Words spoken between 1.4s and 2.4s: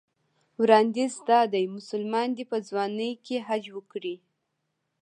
دی مسلمان